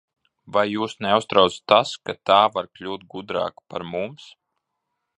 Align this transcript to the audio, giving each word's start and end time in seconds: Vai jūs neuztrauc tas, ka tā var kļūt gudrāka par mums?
Vai 0.53 0.63
jūs 0.75 0.95
neuztrauc 1.07 1.59
tas, 1.73 1.93
ka 2.09 2.17
tā 2.31 2.39
var 2.57 2.73
kļūt 2.79 3.07
gudrāka 3.15 3.67
par 3.75 3.89
mums? 3.95 4.29